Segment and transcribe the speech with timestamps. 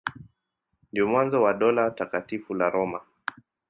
[0.91, 3.01] Ndio mwanzo wa Dola Takatifu la Roma.